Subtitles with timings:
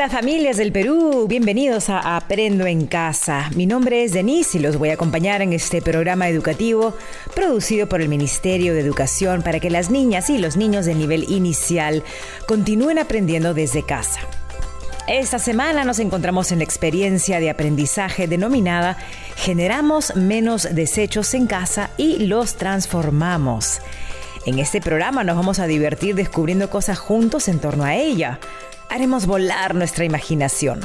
[0.00, 3.50] Hola familias del Perú, bienvenidos a Aprendo en Casa.
[3.54, 6.94] Mi nombre es Denise y los voy a acompañar en este programa educativo
[7.34, 11.30] producido por el Ministerio de Educación para que las niñas y los niños de nivel
[11.30, 12.02] inicial
[12.46, 14.20] continúen aprendiendo desde casa.
[15.06, 18.96] Esta semana nos encontramos en la experiencia de aprendizaje denominada
[19.36, 23.82] Generamos menos desechos en casa y los transformamos.
[24.46, 28.40] En este programa nos vamos a divertir descubriendo cosas juntos en torno a ella
[28.90, 30.80] haremos volar nuestra imaginación.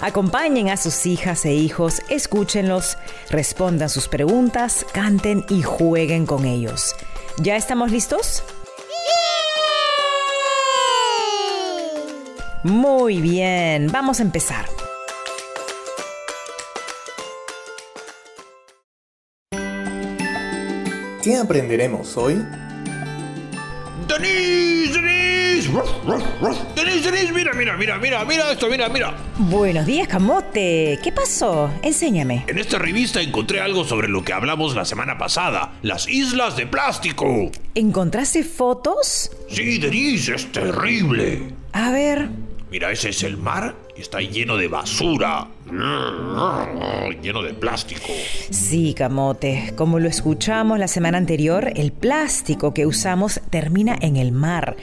[0.00, 2.98] Acompañen a sus hijas e hijos, escúchenlos,
[3.30, 6.94] respondan sus preguntas, canten y jueguen con ellos.
[7.38, 8.44] ¿Ya estamos listos?
[12.62, 14.66] Muy bien, vamos a empezar.
[21.22, 22.44] ¿Qué aprenderemos hoy?
[24.06, 25.35] ¡Denise!
[26.74, 27.32] ¡Denise, Denise!
[27.32, 29.14] Mira, mira, mira, mira, mira esto, mira, mira.
[29.38, 30.98] Buenos días, Camote.
[31.02, 31.70] ¿Qué pasó?
[31.82, 32.44] Enséñame.
[32.46, 36.66] En esta revista encontré algo sobre lo que hablamos la semana pasada: las islas de
[36.66, 37.50] plástico.
[37.74, 39.30] ¿Encontraste fotos?
[39.50, 41.54] Sí, Denise, es terrible.
[41.72, 42.28] A ver.
[42.70, 45.48] Mira, ese es el mar y está lleno de basura.
[47.22, 48.06] Lleno de plástico.
[48.50, 49.72] Sí, Camote.
[49.76, 54.76] Como lo escuchamos la semana anterior, el plástico que usamos termina en el mar.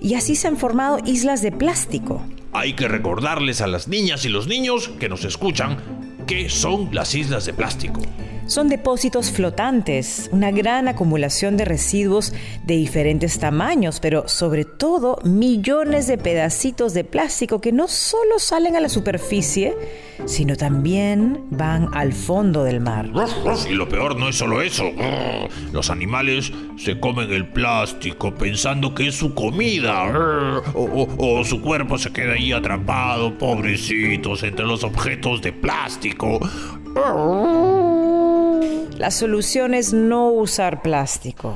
[0.00, 2.22] Y así se han formado islas de plástico.
[2.52, 6.03] Hay que recordarles a las niñas y los niños que nos escuchan
[6.34, 8.00] qué son las islas de plástico.
[8.48, 12.32] Son depósitos flotantes, una gran acumulación de residuos
[12.64, 18.74] de diferentes tamaños, pero sobre todo millones de pedacitos de plástico que no solo salen
[18.74, 19.76] a la superficie,
[20.26, 23.10] sino también van al fondo del mar.
[23.68, 24.84] Y lo peor no es solo eso.
[25.72, 30.62] Los animales se comen el plástico pensando que es su comida.
[30.74, 36.40] O, su cuerpo se queda ahí atrapado, pobrecitos, entre los objetos de plástico.
[38.98, 41.54] La solución es no usar plástico.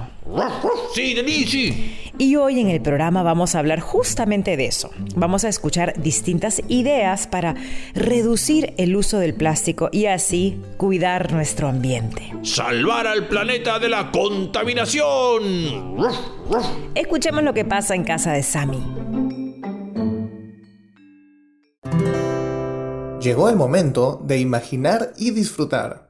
[0.95, 2.11] Sí, Denise.
[2.19, 4.91] Y hoy en el programa vamos a hablar justamente de eso.
[5.15, 7.55] Vamos a escuchar distintas ideas para
[7.95, 12.35] reducir el uso del plástico y así cuidar nuestro ambiente.
[12.43, 15.97] Salvar al planeta de la contaminación.
[16.95, 18.83] Escuchemos lo que pasa en casa de Sammy.
[23.21, 26.08] Llegó el momento de imaginar y disfrutar.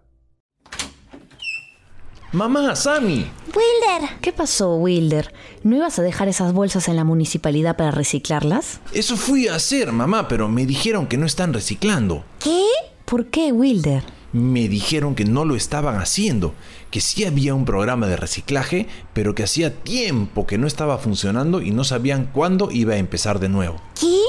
[2.32, 3.26] Mamá, Sammy.
[3.46, 4.20] Wilder.
[4.20, 5.32] ¿Qué pasó, Wilder?
[5.62, 8.80] ¿No ibas a dejar esas bolsas en la municipalidad para reciclarlas?
[8.92, 12.24] Eso fui a hacer, mamá, pero me dijeron que no están reciclando.
[12.38, 12.66] ¿Qué?
[13.06, 14.02] ¿Por qué, Wilder?
[14.34, 16.52] Me dijeron que no lo estaban haciendo,
[16.90, 21.62] que sí había un programa de reciclaje, pero que hacía tiempo que no estaba funcionando
[21.62, 23.80] y no sabían cuándo iba a empezar de nuevo.
[23.98, 24.20] ¿Qué?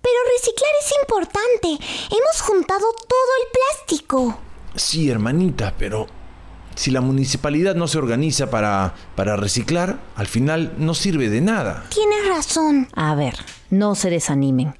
[0.00, 1.84] Pero reciclar es importante.
[2.06, 4.38] Hemos juntado todo el plástico.
[4.74, 6.06] Sí, hermanita, pero
[6.74, 11.84] si la municipalidad no se organiza para, para reciclar, al final no sirve de nada.
[11.90, 12.88] Tienes razón.
[12.94, 13.34] A ver,
[13.70, 14.74] no se desanimen.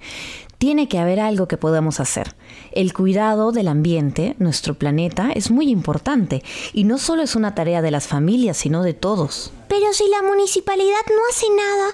[0.59, 2.37] Tiene que haber algo que podamos hacer.
[2.71, 7.83] El cuidado del ambiente, nuestro planeta, es muy importante y no solo es una tarea
[7.83, 9.53] de las familias, sino de todos.
[9.69, 11.91] Pero si la municipalidad no hace nada,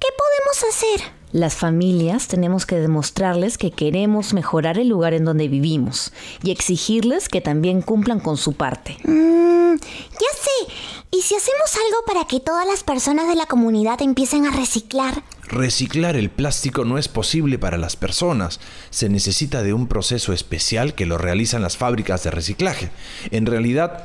[0.00, 1.19] ¿qué podemos hacer?
[1.32, 7.28] Las familias tenemos que demostrarles que queremos mejorar el lugar en donde vivimos y exigirles
[7.28, 8.96] que también cumplan con su parte.
[9.04, 10.72] Mm, ya sé.
[11.12, 15.22] ¿Y si hacemos algo para que todas las personas de la comunidad empiecen a reciclar?
[15.46, 18.58] Reciclar el plástico no es posible para las personas.
[18.90, 22.90] Se necesita de un proceso especial que lo realizan las fábricas de reciclaje.
[23.30, 24.04] En realidad,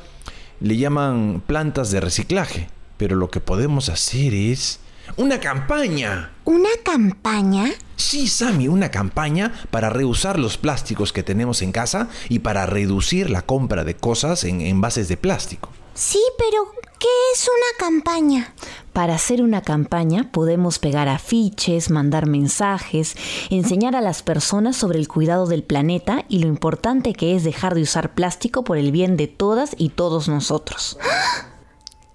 [0.60, 2.70] le llaman plantas de reciclaje.
[2.98, 4.80] Pero lo que podemos hacer es
[5.18, 6.32] una campaña.
[6.44, 7.72] ¿Una campaña?
[7.96, 13.30] Sí, Sammy, una campaña para reusar los plásticos que tenemos en casa y para reducir
[13.30, 15.70] la compra de cosas en envases de plástico.
[15.94, 18.54] Sí, pero ¿qué es una campaña?
[18.92, 23.16] Para hacer una campaña podemos pegar afiches, mandar mensajes,
[23.50, 27.76] enseñar a las personas sobre el cuidado del planeta y lo importante que es dejar
[27.76, 30.98] de usar plástico por el bien de todas y todos nosotros.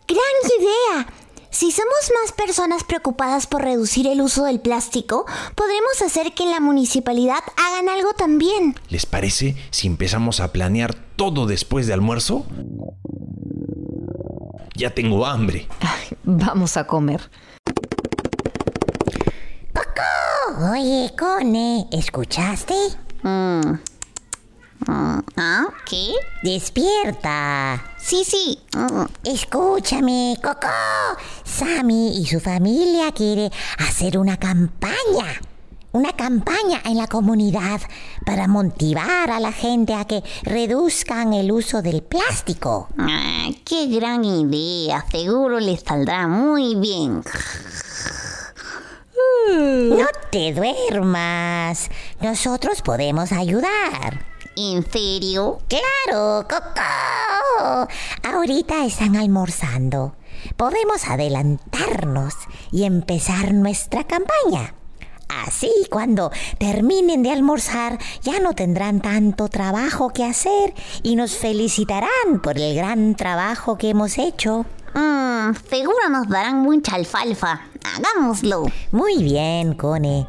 [0.07, 0.19] ¡Gran
[0.61, 1.20] idea!
[1.51, 5.27] Si somos más personas preocupadas por reducir el uso del plástico,
[5.57, 8.77] podremos hacer que en la municipalidad hagan algo también.
[8.89, 12.47] ¿Les parece si empezamos a planear todo después de almuerzo?
[14.77, 15.67] Ya tengo hambre.
[15.81, 17.29] Ay, vamos a comer.
[19.75, 20.71] ¡Coco!
[20.73, 22.75] Oye, Cone, ¿escuchaste?
[23.23, 23.73] Mm.
[24.93, 25.69] ¿Ah?
[25.89, 26.13] ¿Qué?
[26.43, 27.83] Despierta.
[27.99, 28.59] Sí, sí.
[29.25, 30.67] Escúchame, Coco.
[31.45, 35.41] Sammy y su familia quiere hacer una campaña.
[35.93, 37.81] una campaña en la comunidad
[38.25, 42.89] para motivar a la gente a que reduzcan el uso del plástico.
[42.97, 45.05] Ah, ¡Qué gran idea!
[45.11, 47.23] Seguro les saldrá muy bien.
[49.49, 51.91] No te duermas.
[52.21, 54.30] Nosotros podemos ayudar.
[54.57, 55.59] ¿En serio?
[55.69, 57.89] Claro, Coco.
[58.23, 60.15] Ahorita están almorzando.
[60.57, 62.35] Podemos adelantarnos
[62.73, 64.75] y empezar nuestra campaña.
[65.47, 72.41] Así, cuando terminen de almorzar, ya no tendrán tanto trabajo que hacer y nos felicitarán
[72.43, 74.67] por el gran trabajo que hemos hecho.
[74.95, 77.61] Mm, seguro nos darán mucha alfalfa.
[77.85, 78.65] Hagámoslo.
[78.91, 80.27] Muy bien, Cone.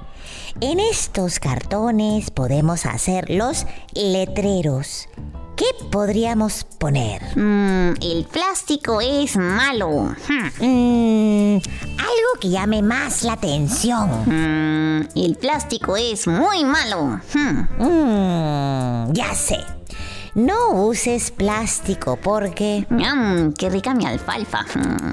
[0.60, 5.07] En estos cartones podemos hacer los letreros.
[5.56, 7.22] ¿Qué podríamos poner?
[7.38, 10.16] Mm, el plástico es malo.
[10.28, 10.48] Hmm.
[10.60, 11.62] Mm,
[12.00, 14.10] algo que llame más la atención.
[14.25, 17.19] Mm, el plástico es muy malo.
[17.34, 17.68] Hmm.
[17.77, 19.60] Mm, ya sé.
[20.34, 22.88] No uses plástico porque...
[23.57, 24.66] Qué rica mi alfalfa.
[24.74, 25.12] Hmm.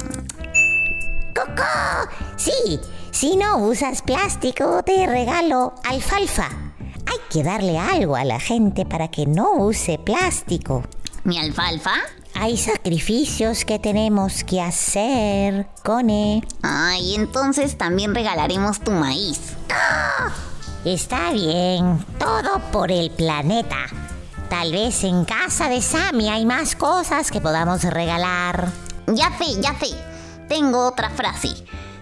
[1.35, 2.11] ¡Coco!
[2.37, 2.81] Sí,
[3.19, 6.49] si no usas plástico te regalo alfalfa.
[7.05, 10.85] Hay que darle algo a la gente para que no use plástico.
[11.25, 11.95] ¿Mi alfalfa?
[12.35, 16.45] Hay sacrificios que tenemos que hacer, Cone.
[16.63, 19.41] Ay, entonces también regalaremos tu maíz.
[20.85, 23.79] Está bien, todo por el planeta.
[24.49, 28.69] Tal vez en casa de Sammy hay más cosas que podamos regalar.
[29.09, 29.93] Ya sé, ya sé.
[30.49, 31.49] Tengo otra frase.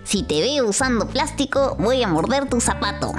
[0.07, 3.13] Si te veo usando plástico, voy a morder tu zapato.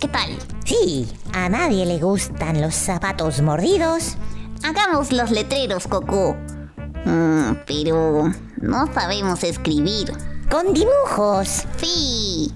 [0.00, 0.36] ¿Qué tal?
[0.64, 4.16] Sí, a nadie le gustan los zapatos mordidos.
[4.64, 6.36] Hagamos los letreros, Coco.
[7.04, 10.12] Mm, pero no sabemos escribir.
[10.50, 11.66] Con dibujos.
[11.76, 12.52] Sí.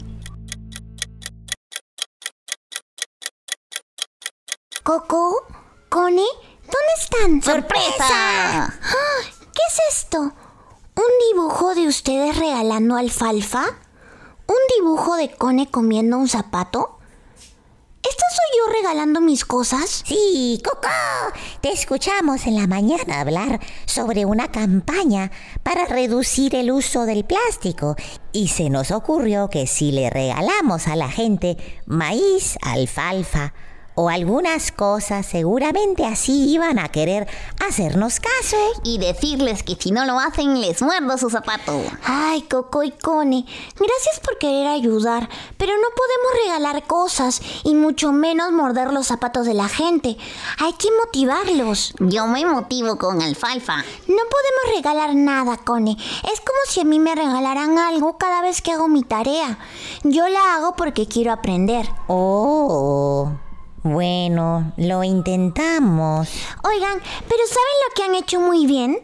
[4.83, 5.47] Coco,
[5.89, 6.27] Cone,
[6.63, 7.43] ¿dónde están?
[7.43, 8.75] ¡Sorpresa!
[9.55, 10.33] ¿Qué es esto?
[10.97, 13.65] ¿Un dibujo de ustedes regalando alfalfa?
[14.47, 16.99] ¿Un dibujo de Cone comiendo un zapato?
[18.03, 20.03] ¿Esto soy yo regalando mis cosas?
[20.07, 20.89] Sí, Coco.
[21.61, 25.31] Te escuchamos en la mañana hablar sobre una campaña
[25.63, 27.95] para reducir el uso del plástico
[28.33, 33.53] y se nos ocurrió que si le regalamos a la gente maíz, alfalfa
[33.97, 37.27] o algunas cosas, seguramente así iban a querer
[37.67, 38.57] hacernos caso.
[38.85, 41.83] Y decirles que si no lo hacen, les muerdo su zapato.
[42.05, 43.45] Ay, Coco y Cone,
[43.75, 49.47] gracias por querer ayudar, pero no podemos regalar cosas y mucho menos morder los zapatos
[49.47, 50.17] de la gente.
[50.59, 51.95] Hay que motivarlos.
[51.99, 53.77] Yo me motivo con alfalfa.
[53.77, 55.97] No podemos regalar nada, Cone.
[56.33, 59.59] Es como si a mí me regalaran algo cada vez que hago mi tarea.
[60.05, 61.89] Yo la hago porque quiero aprender.
[62.09, 63.33] Oh,
[63.93, 66.29] bueno, lo intentamos.
[66.65, 68.99] Oigan, pero ¿saben lo que han hecho muy bien?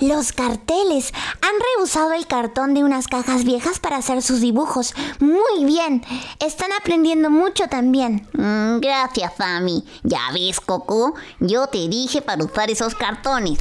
[0.00, 1.12] Los carteles.
[1.40, 4.94] Han reusado el cartón de unas cajas viejas para hacer sus dibujos.
[5.20, 6.04] Muy bien.
[6.40, 8.28] Están aprendiendo mucho también.
[8.32, 9.84] Mm, gracias, Sammy.
[10.02, 11.14] Ya ves, Coco.
[11.40, 13.58] Yo te dije para usar esos cartones.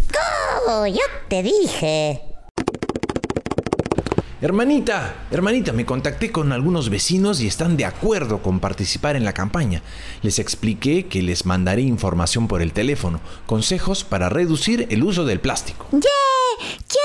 [0.67, 2.26] Oh, yo te dije.
[4.39, 9.33] Hermanita, hermanita, me contacté con algunos vecinos y están de acuerdo con participar en la
[9.33, 9.81] campaña.
[10.21, 15.39] Les expliqué que les mandaré información por el teléfono, consejos para reducir el uso del
[15.39, 15.87] plástico.
[15.91, 16.77] ¡Yay!
[16.87, 16.99] ¡Qué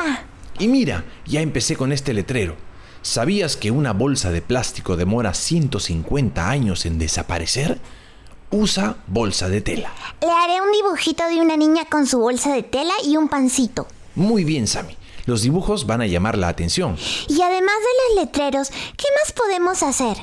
[0.00, 0.26] alegría!
[0.60, 2.56] Y mira, ya empecé con este letrero.
[3.02, 7.80] ¿Sabías que una bolsa de plástico demora 150 años en desaparecer?
[8.50, 9.92] Usa bolsa de tela.
[10.22, 13.86] Le haré un dibujito de una niña con su bolsa de tela y un pancito.
[14.14, 14.96] Muy bien, Sammy.
[15.24, 16.96] Los dibujos van a llamar la atención.
[17.28, 20.16] Y además de los letreros, ¿qué más podemos hacer?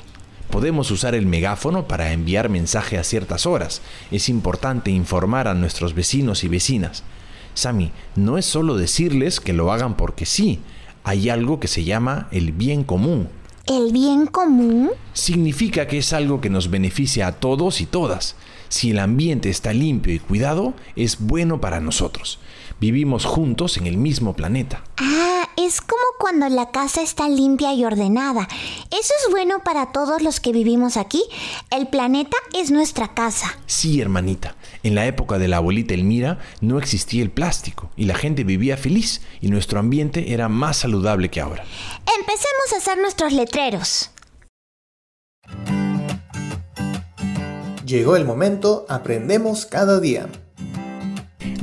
[0.50, 3.82] Podemos usar el megáfono para enviar mensaje a ciertas horas.
[4.12, 7.03] Es importante informar a nuestros vecinos y vecinas.
[7.53, 10.60] Sammy, no es solo decirles que lo hagan porque sí.
[11.03, 13.29] Hay algo que se llama el bien común.
[13.69, 14.89] ¿El bien común?
[15.13, 18.35] Significa que es algo que nos beneficia a todos y todas.
[18.67, 22.39] Si el ambiente está limpio y cuidado, es bueno para nosotros.
[22.79, 24.83] Vivimos juntos en el mismo planeta.
[24.97, 28.47] Ah, es como cuando la casa está limpia y ordenada.
[28.91, 31.23] Eso es bueno para todos los que vivimos aquí.
[31.71, 33.57] El planeta es nuestra casa.
[33.65, 34.55] Sí, hermanita.
[34.83, 38.75] En la época de la abuelita Elmira no existía el plástico y la gente vivía
[38.75, 41.63] feliz y nuestro ambiente era más saludable que ahora.
[42.19, 44.11] Empecemos a hacer nuestros letreros.
[47.85, 50.27] Llegó el momento, aprendemos cada día.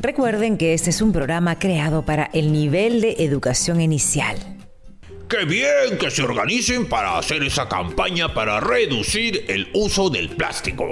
[0.07, 4.56] Recuerden que este es un programa creado para el nivel de educación inicial.
[5.29, 10.87] Qué bien que se organicen para hacer esa campaña para reducir el uso del plástico.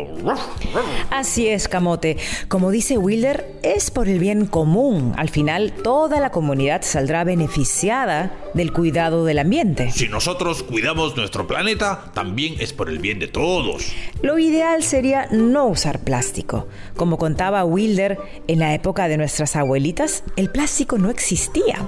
[1.10, 2.16] Así es, Camote.
[2.48, 5.12] Como dice Wilder, es por el bien común.
[5.16, 9.92] Al final, toda la comunidad saldrá beneficiada del cuidado del ambiente.
[9.92, 13.92] Si nosotros cuidamos nuestro planeta, también es por el bien de todos.
[14.20, 16.66] Lo ideal sería no usar plástico.
[16.96, 21.86] Como contaba Wilder, en la época de nuestras abuelitas, el plástico no existía.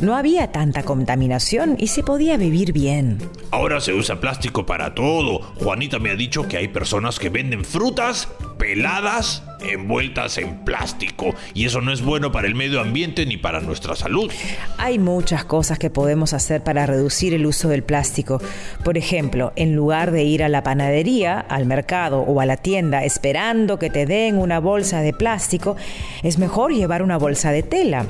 [0.00, 3.18] No había tanta contaminación y se podía vivir bien.
[3.50, 5.40] Ahora se usa plástico para todo.
[5.56, 8.28] Juanita me ha dicho que hay personas que venden frutas
[8.58, 13.60] peladas envueltas en plástico y eso no es bueno para el medio ambiente ni para
[13.60, 14.30] nuestra salud.
[14.76, 18.40] Hay muchas cosas que podemos hacer para reducir el uso del plástico.
[18.84, 23.04] Por ejemplo, en lugar de ir a la panadería, al mercado o a la tienda
[23.04, 25.76] esperando que te den una bolsa de plástico,
[26.22, 28.06] es mejor llevar una bolsa de tela.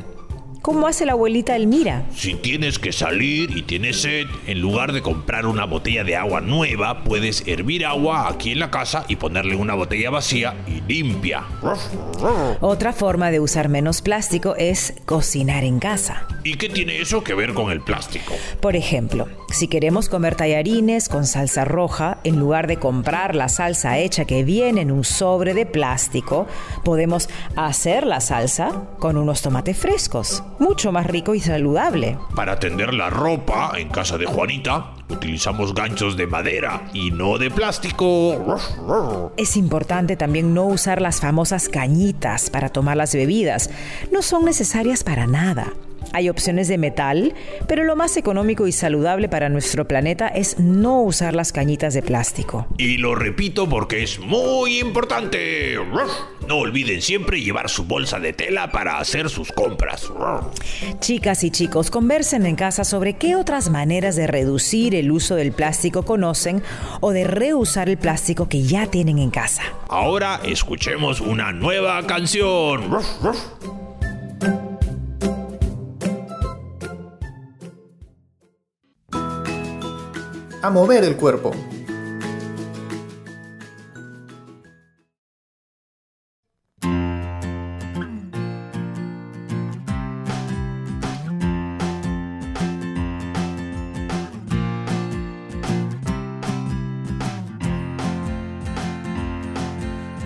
[0.61, 2.05] ¿Cómo hace la abuelita Elmira?
[2.15, 6.41] Si tienes que salir y tienes sed, en lugar de comprar una botella de agua
[6.41, 11.45] nueva, puedes hervir agua aquí en la casa y ponerle una botella vacía y limpia.
[12.61, 16.27] Otra forma de usar menos plástico es cocinar en casa.
[16.43, 18.35] ¿Y qué tiene eso que ver con el plástico?
[18.61, 23.99] Por ejemplo, si queremos comer tallarines con salsa roja, en lugar de comprar la salsa
[23.99, 26.47] hecha que viene en un sobre de plástico,
[26.85, 32.19] podemos hacer la salsa con unos tomates frescos mucho más rico y saludable.
[32.35, 37.51] Para tender la ropa en casa de Juanita, utilizamos ganchos de madera y no de
[37.51, 38.57] plástico.
[39.37, 43.71] Es importante también no usar las famosas cañitas para tomar las bebidas.
[44.13, 45.73] No son necesarias para nada.
[46.13, 47.35] Hay opciones de metal,
[47.67, 52.03] pero lo más económico y saludable para nuestro planeta es no usar las cañitas de
[52.03, 52.67] plástico.
[52.79, 55.77] Y lo repito porque es muy importante.
[56.47, 60.11] No olviden siempre llevar su bolsa de tela para hacer sus compras.
[61.01, 65.53] Chicas y chicos, conversen en casa sobre qué otras maneras de reducir el uso del
[65.53, 66.63] plástico conocen
[67.01, 69.63] o de reusar el plástico que ya tienen en casa.
[69.89, 72.91] Ahora escuchemos una nueva canción.
[80.63, 81.53] A mover el cuerpo.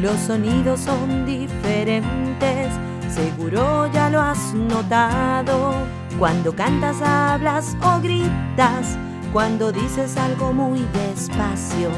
[0.02, 2.72] Los sonidos son diferentes,
[3.08, 5.74] seguro ya lo has notado.
[6.18, 8.98] Cuando cantas, hablas o gritas,
[9.32, 11.90] cuando dices algo muy despacio.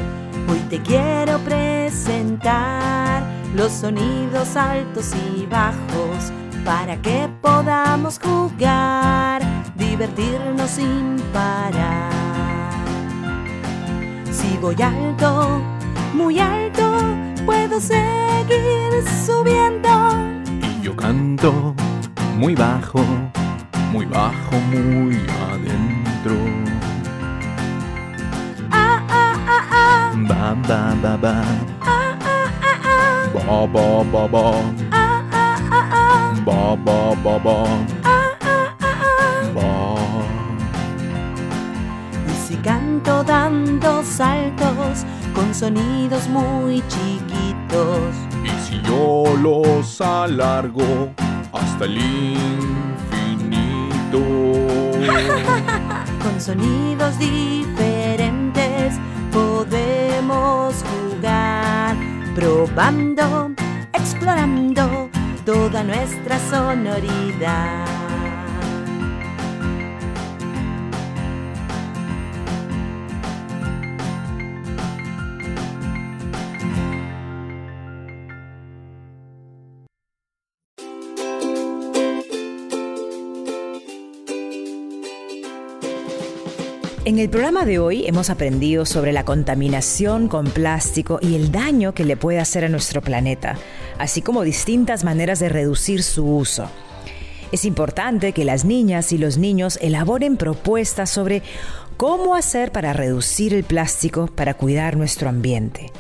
[0.49, 3.23] Hoy te quiero presentar
[3.55, 6.33] los sonidos altos y bajos
[6.64, 9.43] para que podamos jugar,
[9.76, 12.12] divertirnos sin parar.
[14.31, 15.61] Si voy alto,
[16.14, 16.99] muy alto,
[17.45, 19.88] puedo seguir subiendo.
[20.62, 21.75] Y yo canto
[22.37, 23.05] muy bajo,
[23.93, 25.17] muy bajo, muy
[25.50, 25.94] adentro.
[30.29, 31.45] Bam, bam, bam, bam.
[31.81, 33.29] Ah, ah, ah, ah.
[33.35, 34.45] Bo, bo, bo, bo.
[34.93, 36.35] Ah, ah, ah, ah.
[38.05, 40.25] Ah, ah, ah, ah.
[42.29, 48.14] Y si canto dando saltos con sonidos muy chiquitos.
[48.45, 51.11] Y si yo los alargo
[51.53, 53.35] hasta el infinito.
[56.23, 57.84] con sonidos diferentes
[62.35, 63.55] probando,
[63.93, 65.09] explorando
[65.45, 68.04] toda nuestra sonoridad.
[87.07, 91.93] En el programa de hoy hemos aprendido sobre la contaminación con plástico y el daño
[91.93, 93.59] que le puede hacer a nuestro planeta,
[93.99, 96.71] así como distintas maneras de reducir su uso.
[97.53, 101.43] Es importante que las niñas y los niños elaboren propuestas sobre
[101.99, 105.93] cómo hacer para reducir el plástico para cuidar nuestro ambiente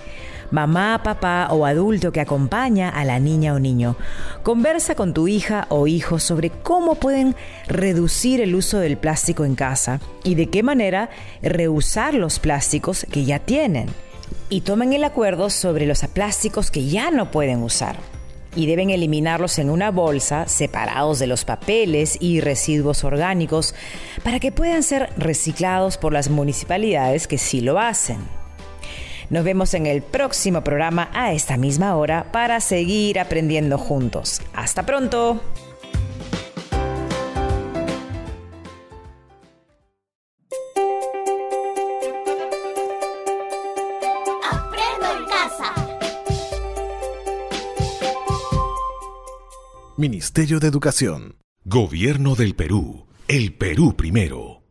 [0.54, 3.96] mamá, papá o adulto que acompaña a la niña o niño.
[4.44, 7.34] Conversa con tu hija o hijo sobre cómo pueden
[7.66, 11.10] reducir el uso del plástico en casa y de qué manera
[11.42, 13.88] reusar los plásticos que ya tienen.
[14.48, 17.96] Y tomen el acuerdo sobre los plásticos que ya no pueden usar.
[18.56, 23.74] y deben eliminarlos en una bolsa separados de los papeles y residuos orgánicos
[24.22, 28.43] para que puedan ser reciclados por las municipalidades que sí lo hacen.
[29.34, 34.40] Nos vemos en el próximo programa a esta misma hora para seguir aprendiendo juntos.
[34.52, 35.42] Hasta pronto.
[44.52, 45.74] Aprendo en casa.
[49.96, 51.38] Ministerio de Educación.
[51.64, 53.08] Gobierno del Perú.
[53.26, 54.63] El Perú primero.